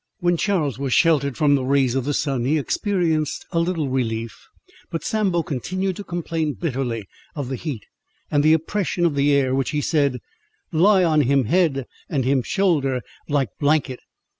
When 0.17 0.35
Charles 0.35 0.79
was 0.79 0.95
sheltered 0.95 1.37
from 1.37 1.53
the 1.53 1.63
rays 1.63 1.93
of 1.93 2.05
the 2.05 2.15
sun, 2.15 2.43
he 2.43 2.57
experienced 2.57 3.45
a 3.51 3.59
little 3.59 3.87
relief, 3.87 4.47
but 4.89 5.03
Sambo 5.03 5.43
continued 5.43 5.95
to 5.97 6.03
complain 6.03 6.53
bitterly 6.55 7.05
of 7.35 7.49
the 7.49 7.55
heat, 7.55 7.85
and 8.31 8.43
the 8.43 8.53
oppression 8.53 9.05
of 9.05 9.13
the 9.13 9.31
air, 9.31 9.53
which, 9.53 9.69
he 9.69 9.81
said—"lie 9.81 11.03
on 11.03 11.21
him 11.21 11.45
head, 11.45 11.85
and 12.09 12.25
him 12.25 12.41
shoulder, 12.41 13.03
like 13.29 13.49
blanket." 13.59 13.99